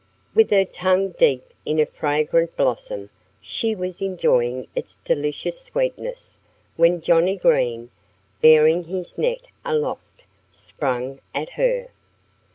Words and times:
With 0.33 0.49
her 0.49 0.65
tongue 0.65 1.09
deep 1.09 1.53
in 1.63 1.79
a 1.79 1.85
fragrant 1.85 2.57
blossom 2.57 3.11
she 3.39 3.75
was 3.75 4.01
enjoying 4.01 4.65
its 4.73 4.95
delicious 5.05 5.61
sweetness 5.61 6.39
when 6.75 7.01
Johnnie 7.01 7.37
Green, 7.37 7.91
bearing 8.41 8.85
his 8.85 9.19
net 9.19 9.45
aloft, 9.63 10.23
sprang 10.51 11.21
at 11.35 11.51
her. 11.51 11.89